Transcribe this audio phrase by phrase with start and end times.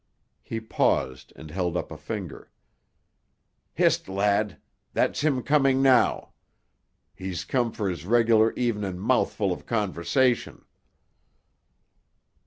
[0.41, 2.49] He paused and held up a finger.
[3.75, 4.59] "Hist, lad.
[4.93, 6.29] That's him coming noo.
[7.15, 10.65] He's come for his regular evening's mouthfu' of conversation."